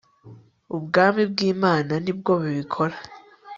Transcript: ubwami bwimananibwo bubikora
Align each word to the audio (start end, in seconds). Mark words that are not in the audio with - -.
ubwami 0.75 1.21
bwimananibwo 1.31 2.31
bubikora 2.41 2.95